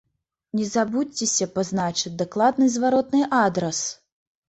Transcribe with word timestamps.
Не 0.59 0.65
забудзьцеся 0.75 1.47
пазначыць 1.59 2.15
дакладны 2.25 2.73
зваротны 2.79 3.25
адрас! 3.45 3.89